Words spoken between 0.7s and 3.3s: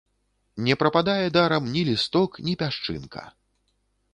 прападае дарам ні лісток, ні пясчынка.